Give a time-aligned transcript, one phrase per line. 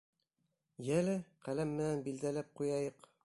[0.87, 1.13] —Йәле,
[1.49, 3.07] ҡәләм менән билдәләп ҡуяйыҡ.